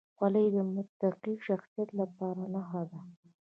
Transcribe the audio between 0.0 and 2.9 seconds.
خولۍ د متقي شخصیت لپاره نښه